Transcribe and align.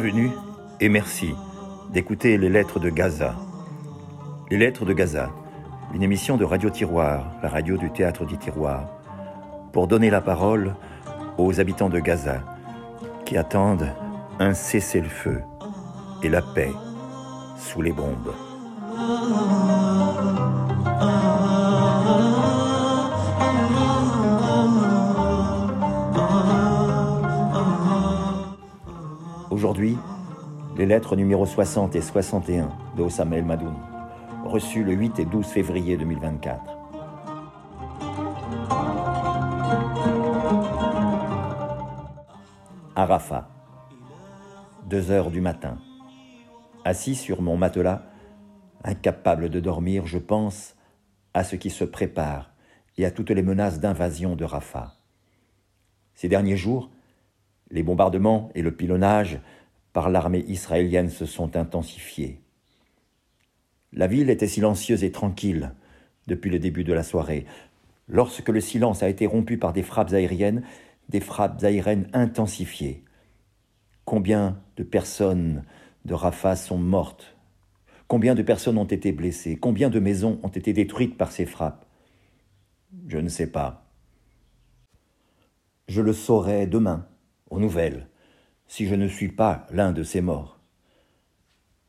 Bienvenue 0.00 0.30
et 0.78 0.88
merci 0.88 1.34
d'écouter 1.92 2.38
les 2.38 2.48
lettres 2.48 2.78
de 2.78 2.88
Gaza. 2.88 3.34
Les 4.48 4.56
lettres 4.56 4.84
de 4.84 4.92
Gaza, 4.92 5.28
une 5.92 6.04
émission 6.04 6.36
de 6.36 6.44
Radio 6.44 6.70
Tiroir, 6.70 7.32
la 7.42 7.48
radio 7.48 7.76
du 7.76 7.90
théâtre 7.90 8.24
du 8.24 8.38
Tiroir, 8.38 8.88
pour 9.72 9.88
donner 9.88 10.08
la 10.08 10.20
parole 10.20 10.76
aux 11.36 11.58
habitants 11.58 11.88
de 11.88 11.98
Gaza 11.98 12.44
qui 13.24 13.36
attendent 13.36 13.92
un 14.38 14.54
cessez-le-feu 14.54 15.42
et 16.22 16.28
la 16.28 16.42
paix 16.42 16.70
sous 17.56 17.82
les 17.82 17.90
bombes. 17.90 18.32
Aujourd'hui, 29.58 29.98
les 30.76 30.86
lettres 30.86 31.16
numéro 31.16 31.44
60 31.44 31.96
et 31.96 32.00
61 32.00 32.70
de 32.96 33.02
Osama 33.02 33.38
El 33.38 33.44
Madoun, 33.44 33.74
reçues 34.44 34.84
le 34.84 34.92
8 34.92 35.18
et 35.18 35.24
12 35.24 35.46
février 35.46 35.96
2024. 35.96 36.62
Arafat, 42.94 43.48
2 44.86 45.10
heures 45.10 45.32
du 45.32 45.40
matin. 45.40 45.78
Assis 46.84 47.16
sur 47.16 47.42
mon 47.42 47.56
matelas, 47.56 48.04
incapable 48.84 49.50
de 49.50 49.58
dormir, 49.58 50.06
je 50.06 50.18
pense 50.18 50.76
à 51.34 51.42
ce 51.42 51.56
qui 51.56 51.70
se 51.70 51.82
prépare 51.82 52.52
et 52.96 53.04
à 53.04 53.10
toutes 53.10 53.30
les 53.30 53.42
menaces 53.42 53.80
d'invasion 53.80 54.36
de 54.36 54.44
Rafah. 54.44 54.94
Ces 56.14 56.28
derniers 56.28 56.56
jours, 56.56 56.90
les 57.70 57.82
bombardements 57.82 58.50
et 58.54 58.62
le 58.62 58.72
pilonnage 58.72 59.40
par 59.92 60.10
l'armée 60.10 60.44
israélienne 60.48 61.10
se 61.10 61.26
sont 61.26 61.56
intensifiés. 61.56 62.40
La 63.92 64.06
ville 64.06 64.30
était 64.30 64.46
silencieuse 64.46 65.04
et 65.04 65.12
tranquille 65.12 65.72
depuis 66.26 66.50
le 66.50 66.58
début 66.58 66.84
de 66.84 66.92
la 66.92 67.02
soirée. 67.02 67.46
Lorsque 68.06 68.48
le 68.48 68.60
silence 68.60 69.02
a 69.02 69.08
été 69.08 69.26
rompu 69.26 69.58
par 69.58 69.72
des 69.72 69.82
frappes 69.82 70.12
aériennes, 70.12 70.62
des 71.08 71.20
frappes 71.20 71.62
aériennes 71.62 72.08
intensifiées. 72.12 73.02
Combien 74.04 74.60
de 74.76 74.82
personnes 74.82 75.64
de 76.04 76.14
Rafah 76.14 76.56
sont 76.56 76.78
mortes? 76.78 77.36
Combien 78.06 78.34
de 78.34 78.42
personnes 78.42 78.78
ont 78.78 78.84
été 78.84 79.12
blessées? 79.12 79.56
Combien 79.56 79.90
de 79.90 80.00
maisons 80.00 80.38
ont 80.42 80.48
été 80.48 80.72
détruites 80.72 81.18
par 81.18 81.32
ces 81.32 81.44
frappes? 81.44 81.84
Je 83.06 83.18
ne 83.18 83.28
sais 83.28 83.50
pas. 83.50 83.86
Je 85.88 86.00
le 86.00 86.12
saurai 86.12 86.66
demain 86.66 87.06
aux 87.50 87.58
nouvelles, 87.58 88.08
si 88.66 88.86
je 88.86 88.94
ne 88.94 89.08
suis 89.08 89.28
pas 89.28 89.66
l'un 89.70 89.92
de 89.92 90.02
ces 90.02 90.20
morts. 90.20 90.60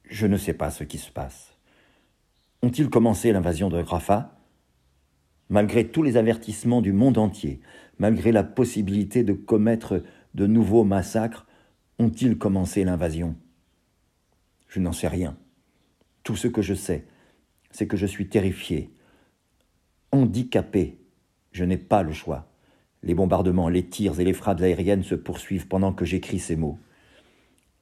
Je 0.05 0.27
ne 0.27 0.38
sais 0.38 0.53
pas 0.53 0.71
ce 0.71 0.83
qui 0.83 0.97
se 0.97 1.11
passe. 1.11 1.57
Ont-ils 2.61 2.89
commencé 2.89 3.31
l'invasion 3.31 3.69
de 3.69 3.77
Rafah? 3.77 4.37
Malgré 5.49 5.87
tous 5.87 6.03
les 6.03 6.17
avertissements 6.17 6.81
du 6.81 6.93
monde 6.93 7.17
entier, 7.17 7.61
malgré 7.97 8.31
la 8.31 8.43
possibilité 8.43 9.23
de 9.23 9.33
commettre 9.33 10.03
de 10.35 10.47
nouveaux 10.47 10.83
massacres, 10.83 11.47
ont-ils 11.99 12.37
commencé 12.37 12.83
l'invasion? 12.83 13.35
Je 14.67 14.80
n'en 14.80 14.93
sais 14.93 15.07
rien. 15.07 15.37
Tout 16.23 16.35
ce 16.35 16.47
que 16.47 16.61
je 16.61 16.73
sais, 16.73 17.05
c'est 17.71 17.87
que 17.87 17.97
je 17.97 18.05
suis 18.05 18.30
terrifié, 18.30 18.93
handicapé. 20.11 20.99
Je 21.52 21.63
n'ai 21.63 21.77
pas 21.77 22.03
le 22.03 22.13
choix. 22.13 22.52
Les 23.03 23.14
bombardements, 23.14 23.69
les 23.69 23.86
tirs 23.86 24.19
et 24.19 24.25
les 24.25 24.33
frappes 24.33 24.61
aériennes 24.61 25.03
se 25.03 25.16
poursuivent 25.16 25.67
pendant 25.67 25.93
que 25.93 26.05
j'écris 26.05 26.39
ces 26.39 26.55
mots. 26.55 26.77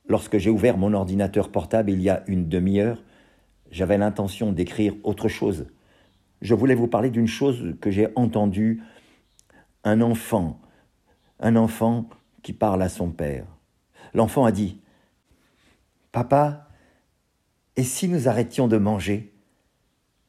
Lorsque 0.08 0.38
j'ai 0.38 0.50
ouvert 0.50 0.78
mon 0.78 0.94
ordinateur 0.94 1.52
portable 1.52 1.90
il 1.90 2.02
y 2.02 2.10
a 2.10 2.24
une 2.28 2.48
demi-heure, 2.48 3.04
j'avais 3.72 3.98
l'intention 3.98 4.52
d'écrire 4.52 4.94
autre 5.04 5.28
chose. 5.28 5.68
Je 6.42 6.54
voulais 6.54 6.76
vous 6.76 6.88
parler 6.88 7.10
d'une 7.10 7.28
chose 7.28 7.76
que 7.82 7.92
j'ai 7.92 8.08
entendue. 8.16 8.82
Un 9.84 10.02
enfant, 10.02 10.60
un 11.40 11.56
enfant 11.56 12.10
qui 12.44 12.54
parle 12.54 12.82
à 12.82 12.90
son 12.90 13.10
père. 13.10 13.46
L'enfant 14.14 14.46
a 14.46 14.52
dit 14.52 14.80
Papa, 16.12 16.70
et 17.76 17.84
si 17.84 18.08
nous 18.08 18.28
arrêtions 18.28 18.68
de 18.68 18.78
manger 18.78 19.34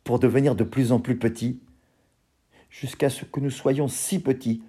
pour 0.05 0.19
devenir 0.19 0.55
de 0.55 0.65
plus 0.65 0.93
en 0.93 1.01
plus 1.01 1.19
petits, 1.19 1.61
jusqu'à 2.71 3.11
ce 3.11 3.25
que 3.25 3.41
nous 3.41 3.51
soyons 3.51 3.89
si 3.89 4.19
petits 4.21 4.63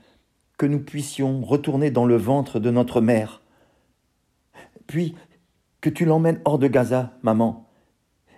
que 0.59 0.65
nous 0.65 0.81
puissions 0.81 1.41
retourner 1.41 1.89
dans 1.89 2.05
le 2.05 2.17
ventre 2.17 2.59
de 2.59 2.69
notre 2.69 2.99
mère. 2.99 3.41
Puis 4.87 5.15
que 5.79 5.89
tu 5.89 6.03
l'emmènes 6.03 6.41
hors 6.43 6.59
de 6.59 6.67
Gaza, 6.67 7.13
maman, 7.23 7.65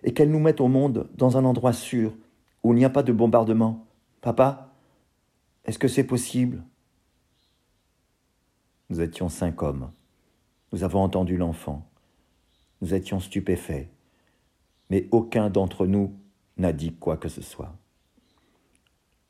et 0.03 0.13
qu'elle 0.13 0.29
nous 0.29 0.39
mette 0.39 0.61
au 0.61 0.67
monde 0.67 1.09
dans 1.15 1.37
un 1.37 1.45
endroit 1.45 1.73
sûr, 1.73 2.13
où 2.61 2.73
il 2.73 2.77
n'y 2.77 2.85
a 2.85 2.91
pas 2.91 3.01
de 3.01 3.11
bombardement. 3.11 3.87
Papa, 4.21 4.71
est-ce 5.65 5.79
que 5.79 5.87
c'est 5.87 6.03
possible? 6.03 6.63
Nous 8.91 9.01
étions 9.01 9.27
cinq 9.27 9.63
hommes. 9.63 9.91
Nous 10.73 10.83
avons 10.83 11.01
entendu 11.01 11.37
l'enfant. 11.37 11.89
Nous 12.81 12.93
étions 12.93 13.19
stupéfaits. 13.19 13.89
Mais 14.91 15.07
aucun 15.09 15.49
d'entre 15.49 15.87
nous 15.87 16.15
n'a 16.57 16.71
dit 16.71 16.93
quoi 16.93 17.17
que 17.17 17.29
ce 17.29 17.41
soit. 17.41 17.75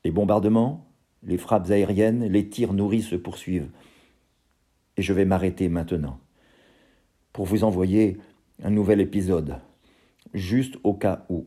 Les 0.03 0.12
bombardements, 0.12 0.91
les 1.23 1.37
frappes 1.37 1.69
aériennes, 1.69 2.25
les 2.25 2.49
tirs 2.49 2.73
nourris 2.73 3.03
se 3.03 3.15
poursuivent. 3.15 3.69
Et 4.97 5.01
je 5.01 5.13
vais 5.13 5.25
m'arrêter 5.25 5.69
maintenant 5.69 6.19
pour 7.33 7.45
vous 7.45 7.63
envoyer 7.63 8.17
un 8.63 8.69
nouvel 8.69 8.99
épisode, 8.99 9.57
juste 10.33 10.77
au 10.83 10.93
cas 10.93 11.25
où. 11.29 11.45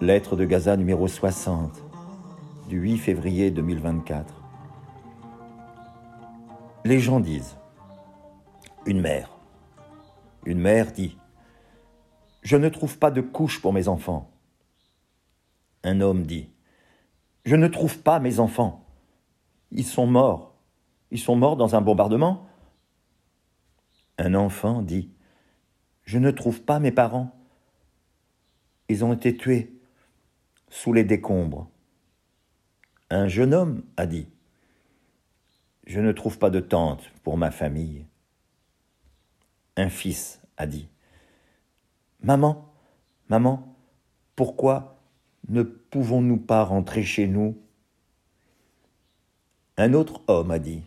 Lettre 0.00 0.36
de 0.36 0.44
Gaza 0.44 0.76
numéro 0.76 1.08
60 1.08 1.82
du 2.68 2.78
8 2.78 2.98
février 2.98 3.50
2024. 3.50 4.37
Les 6.84 7.00
gens 7.00 7.20
disent 7.20 7.56
Une 8.86 9.00
mère. 9.00 9.36
Une 10.46 10.60
mère 10.60 10.92
dit 10.92 11.18
Je 12.42 12.56
ne 12.56 12.68
trouve 12.68 12.98
pas 12.98 13.10
de 13.10 13.20
couche 13.20 13.60
pour 13.60 13.72
mes 13.72 13.88
enfants. 13.88 14.30
Un 15.82 16.00
homme 16.00 16.24
dit 16.24 16.50
Je 17.44 17.56
ne 17.56 17.66
trouve 17.66 17.98
pas 17.98 18.20
mes 18.20 18.38
enfants. 18.38 18.86
Ils 19.72 19.86
sont 19.86 20.06
morts. 20.06 20.54
Ils 21.10 21.18
sont 21.18 21.36
morts 21.36 21.56
dans 21.56 21.74
un 21.74 21.80
bombardement. 21.80 22.46
Un 24.16 24.34
enfant 24.34 24.80
dit 24.80 25.10
Je 26.04 26.18
ne 26.18 26.30
trouve 26.30 26.62
pas 26.62 26.78
mes 26.78 26.92
parents. 26.92 27.34
Ils 28.88 29.04
ont 29.04 29.12
été 29.12 29.36
tués 29.36 29.78
sous 30.68 30.92
les 30.92 31.04
décombres. 31.04 31.68
Un 33.10 33.26
jeune 33.26 33.52
homme 33.52 33.82
a 33.96 34.06
dit 34.06 34.28
je 35.88 36.00
ne 36.00 36.12
trouve 36.12 36.38
pas 36.38 36.50
de 36.50 36.60
tante 36.60 37.10
pour 37.24 37.38
ma 37.38 37.50
famille. 37.50 38.04
Un 39.76 39.88
fils 39.88 40.42
a 40.58 40.66
dit 40.66 40.86
Maman, 42.20 42.70
maman, 43.30 43.74
pourquoi 44.36 45.00
ne 45.48 45.62
pouvons-nous 45.62 46.36
pas 46.36 46.62
rentrer 46.62 47.02
chez 47.02 47.26
nous? 47.26 47.56
Un 49.78 49.94
autre 49.94 50.20
homme 50.26 50.50
a 50.50 50.58
dit 50.58 50.82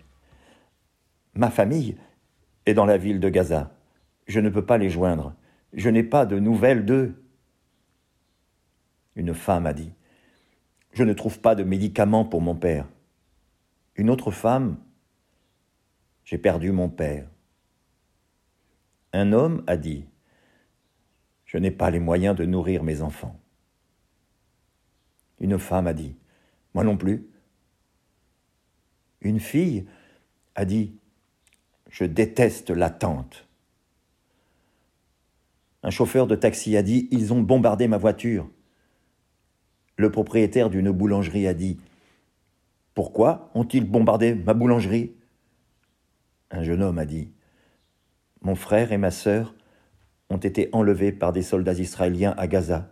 Ma 1.34 1.50
famille 1.50 1.98
est 2.68 2.76
dans 2.76 2.86
la 2.86 2.98
ville 2.98 3.20
de 3.20 3.30
Gaza. 3.30 3.72
Je 4.28 4.40
ne 4.40 4.50
peux 4.50 4.66
pas 4.66 4.78
les 4.78 4.92
joindre. 4.92 5.34
Je 5.74 5.90
n'ai 5.90 6.04
pas 6.04 6.28
de 6.28 6.38
nouvelles 6.38 6.86
d'eux. 6.86 7.24
Une 9.16 9.34
femme 9.34 9.66
a 9.66 9.74
dit 9.74 9.94
Je 10.92 11.04
ne 11.04 11.14
trouve 11.14 11.40
pas 11.40 11.56
de 11.56 11.64
médicaments 11.64 12.26
pour 12.26 12.42
mon 12.42 12.56
père. 12.56 12.88
Une 13.96 14.12
autre 14.12 14.30
femme 14.30 14.78
j'ai 16.32 16.38
perdu 16.38 16.72
mon 16.72 16.88
père. 16.88 17.28
Un 19.12 19.34
homme 19.34 19.66
a 19.68 19.76
dit, 19.76 20.06
je 21.44 21.58
n'ai 21.58 21.72
pas 21.72 21.92
les 21.92 22.00
moyens 22.00 22.38
de 22.38 22.46
nourrir 22.46 22.84
mes 22.84 23.02
enfants. 23.02 23.38
Une 25.42 25.60
femme 25.60 25.88
a 25.88 25.94
dit, 25.94 26.16
moi 26.74 26.86
non 26.86 26.96
plus. 26.96 27.28
Une 29.20 29.42
fille 29.42 29.86
a 30.56 30.64
dit, 30.64 30.96
je 31.90 32.06
déteste 32.06 32.70
l'attente. 32.70 33.46
Un 35.84 35.90
chauffeur 35.90 36.28
de 36.28 36.36
taxi 36.36 36.78
a 36.78 36.82
dit, 36.82 37.10
ils 37.12 37.34
ont 37.34 37.42
bombardé 37.42 37.90
ma 37.90 37.98
voiture. 37.98 38.50
Le 39.98 40.10
propriétaire 40.10 40.70
d'une 40.70 40.92
boulangerie 40.92 41.48
a 41.48 41.54
dit, 41.54 41.78
pourquoi 42.94 43.52
ont-ils 43.54 43.84
bombardé 43.84 44.34
ma 44.34 44.54
boulangerie? 44.54 45.12
Un 46.52 46.64
jeune 46.64 46.84
homme 46.84 47.00
a 47.00 47.06
dit 47.06 47.32
Mon 48.42 48.56
frère 48.56 48.92
et 48.92 48.98
ma 48.98 49.12
sœur 49.12 49.56
ont 50.30 50.38
été 50.38 50.70
enlevés 50.74 51.12
par 51.12 51.34
des 51.34 51.44
soldats 51.44 51.74
israéliens 51.74 52.34
à 52.38 52.48
Gaza. 52.48 52.92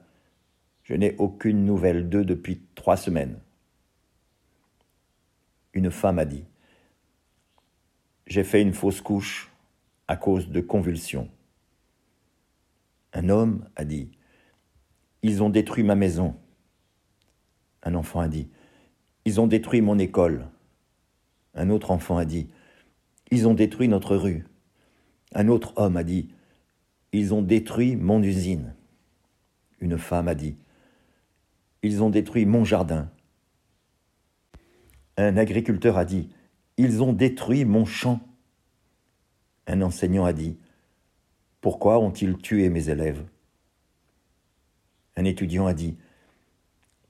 Je 0.84 0.94
n'ai 0.94 1.16
aucune 1.18 1.66
nouvelle 1.66 2.10
d'eux 2.10 2.26
depuis 2.26 2.62
trois 2.76 2.98
semaines. 2.98 3.40
Une 5.74 5.92
femme 5.92 6.20
a 6.20 6.26
dit 6.26 6.46
J'ai 8.28 8.44
fait 8.44 8.62
une 8.62 8.74
fausse 8.74 9.02
couche 9.02 9.52
à 10.08 10.18
cause 10.18 10.50
de 10.50 10.62
convulsions. 10.62 11.30
Un 13.14 13.30
homme 13.30 13.68
a 13.76 13.86
dit 13.86 14.10
Ils 15.22 15.44
ont 15.44 15.50
détruit 15.50 15.84
ma 15.84 15.96
maison. 15.96 16.36
Un 17.84 17.96
enfant 17.96 18.20
a 18.20 18.28
dit 18.28 18.50
Ils 19.26 19.40
ont 19.40 19.48
détruit 19.48 19.82
mon 19.82 20.00
école. 20.00 20.48
Un 21.56 21.70
autre 21.70 21.92
enfant 21.92 22.18
a 22.18 22.26
dit 22.26 22.50
Ils 23.32 23.48
ont 23.48 23.54
détruit 23.54 23.88
notre 23.88 24.16
rue. 24.16 24.46
Un 25.34 25.48
autre 25.48 25.74
homme 25.76 25.98
a 25.98 26.04
dit 26.04 26.30
Ils 27.12 27.34
ont 27.34 27.42
détruit 27.42 27.96
mon 27.96 28.22
usine. 28.24 28.74
Une 29.80 29.98
femme 29.98 30.28
a 30.28 30.36
dit 30.36 30.58
Ils 31.84 32.02
ont 32.04 32.10
détruit 32.10 32.46
mon 32.46 32.64
jardin. 32.64 33.10
Un 35.18 35.38
agriculteur 35.38 35.98
a 35.98 36.06
dit 36.06 36.30
Ils 36.78 37.04
ont 37.04 37.14
détruit 37.14 37.66
mon 37.66 37.86
champ. 37.86 38.20
Un 39.68 39.82
enseignant 39.82 40.26
a 40.26 40.34
dit 40.34 40.58
Pourquoi 41.62 42.00
ont-ils 42.00 42.38
tué 42.38 42.70
mes 42.70 42.90
élèves? 42.90 43.24
Un 45.16 45.26
étudiant 45.26 45.68
a 45.68 45.74
dit 45.74 45.98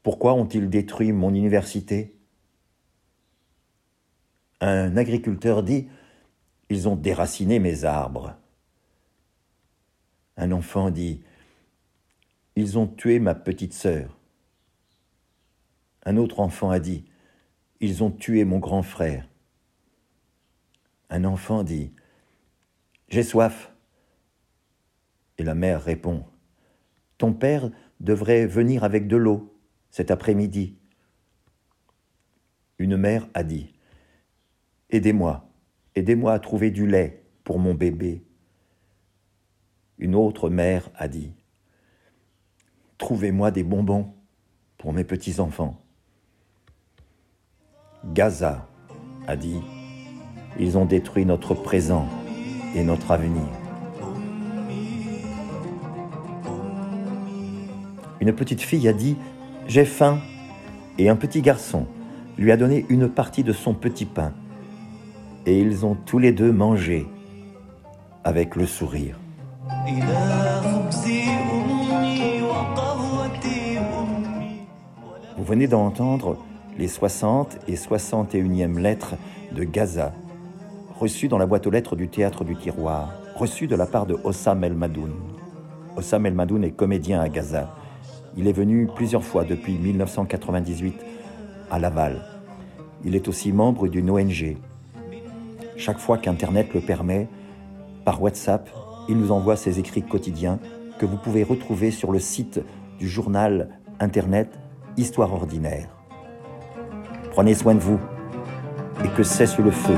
Pourquoi 0.04 0.34
ont-ils 0.34 0.70
détruit 0.70 1.14
mon 1.14 1.34
université? 1.34 2.14
Un 4.62 4.98
agriculteur 4.98 5.64
dit 5.64 5.88
Ils 6.70 6.88
ont 6.88 6.96
déraciné 6.96 7.60
mes 7.60 7.84
arbres. 7.84 8.36
Un 10.38 10.52
enfant 10.52 10.92
dit 10.92 11.24
Ils 12.56 12.78
ont 12.78 12.88
tué 12.88 13.20
ma 13.20 13.36
petite 13.36 13.74
sœur. 13.74 14.18
Un 16.06 16.18
autre 16.18 16.40
enfant 16.40 16.70
a 16.70 16.80
dit 16.80 17.06
Ils 17.82 18.04
ont 18.04 18.12
tué 18.12 18.46
mon 18.46 18.60
grand 18.60 18.84
frère. 18.84 19.28
Un 21.10 21.26
enfant 21.26 21.64
dit 21.64 21.92
J'ai 23.10 23.24
soif. 23.24 23.74
Et 25.40 25.44
la 25.44 25.56
mère 25.56 25.84
répond 25.84 26.26
Ton 27.18 27.34
père 27.34 27.72
devrait 28.00 28.46
venir 28.46 28.84
avec 28.84 29.08
de 29.08 29.18
l'eau 29.18 29.60
cet 29.90 30.12
après-midi. 30.12 30.78
Une 32.78 32.96
mère 32.96 33.28
a 33.34 33.44
dit 33.44 33.74
Aidez-moi, 34.92 35.49
aidez-moi 35.96 36.34
à 36.34 36.40
trouver 36.40 36.72
du 36.72 36.88
lait 36.88 37.24
pour 37.44 37.60
mon 37.60 37.74
bébé. 37.74 38.24
Une 39.98 40.16
autre 40.16 40.50
mère 40.50 40.90
a 40.96 41.08
dit 41.08 41.34
Trouvez-moi 42.98 43.52
des 43.52 43.64
bonbons 43.64 44.14
pour 44.78 44.94
mes 44.94 45.04
petits-enfants. 45.04 45.82
Gaza 48.14 48.68
a 49.28 49.36
dit 49.36 49.60
Ils 50.60 50.78
ont 50.78 50.86
détruit 50.86 51.26
notre 51.26 51.54
présent 51.54 52.08
et 52.76 52.84
notre 52.84 53.12
avenir. 53.12 53.48
Une 58.22 58.34
petite 58.34 58.62
fille 58.62 58.88
a 58.88 58.94
dit 58.94 59.18
J'ai 59.68 59.86
faim. 59.86 60.20
Et 60.98 61.08
un 61.08 61.16
petit 61.16 61.42
garçon 61.42 61.88
lui 62.38 62.52
a 62.52 62.58
donné 62.58 62.86
une 62.90 63.08
partie 63.08 63.44
de 63.44 63.54
son 63.54 63.74
petit 63.74 64.06
pain. 64.06 64.34
Et 65.46 65.60
ils 65.60 65.86
ont 65.86 65.96
tous 65.96 66.20
les 66.20 66.32
deux 66.32 66.52
mangé 66.52 67.08
avec 68.24 68.56
le 68.56 68.66
sourire. 68.66 69.20
Vous 75.38 75.44
venez 75.44 75.68
d'entendre 75.68 76.38
les 76.78 76.88
60 76.88 77.60
et 77.68 77.76
61e 77.76 78.80
lettres 78.80 79.16
de 79.56 79.64
Gaza, 79.64 80.14
reçues 81.00 81.28
dans 81.28 81.38
la 81.38 81.46
boîte 81.46 81.66
aux 81.66 81.72
lettres 81.72 81.96
du 81.96 82.08
théâtre 82.08 82.44
du 82.44 82.56
tiroir, 82.56 83.14
reçues 83.36 83.68
de 83.68 83.76
la 83.76 83.86
part 83.86 84.06
de 84.06 84.18
Hossam 84.24 84.64
El 84.64 84.74
Madoun. 84.74 85.12
Hossam 85.96 86.26
El 86.26 86.34
Madoun 86.34 86.64
est 86.64 86.72
comédien 86.72 87.22
à 87.22 87.30
Gaza. 87.30 87.74
Il 88.38 88.48
est 88.48 88.54
venu 88.54 88.88
plusieurs 88.94 89.24
fois 89.24 89.44
depuis 89.44 89.78
1998 89.78 90.96
à 91.72 91.80
Laval. 91.80 92.22
Il 93.04 93.16
est 93.16 93.28
aussi 93.28 93.52
membre 93.52 93.88
d'une 93.88 94.10
ONG. 94.10 94.58
Chaque 95.80 96.00
fois 96.00 96.18
qu'Internet 96.18 96.74
le 96.74 96.82
permet, 96.82 97.30
par 98.04 98.22
WhatsApp, 98.22 98.70
il 99.08 99.18
nous 99.18 99.32
envoie 99.32 99.56
ses 99.56 99.80
écrits 99.80 100.04
quotidiens 100.04 100.60
que 101.00 101.06
vous 101.06 101.16
pouvez 101.16 101.42
retrouver 101.42 101.90
sur 101.90 102.12
le 102.12 102.20
site 102.20 102.60
du 103.00 103.08
journal 103.08 103.70
Internet 104.02 104.60
Histoire 104.98 105.34
ordinaire. 105.34 105.88
Prenez 107.32 107.56
soin 107.56 107.76
de 107.76 107.80
vous 107.80 108.00
et 109.06 109.08
que 109.08 109.24
cesse 109.24 109.58
le 109.58 109.72
feu 109.72 109.96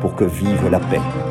pour 0.00 0.16
que 0.16 0.24
vive 0.24 0.68
la 0.68 0.80
paix. 0.80 1.27